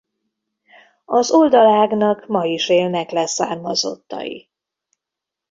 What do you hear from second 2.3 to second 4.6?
is élnek leszármazottai.